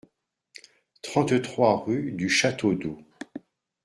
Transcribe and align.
trente-trois 1.03 1.77
rue 1.85 2.11
du 2.13 2.27
Château 2.27 2.73
d'Ô 2.73 2.97